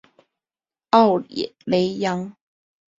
[0.89, 1.21] 奥
[1.65, 2.35] 雷扬。